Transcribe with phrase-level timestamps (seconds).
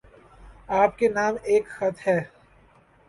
[0.79, 2.19] آپ کے نام ایک خط ہے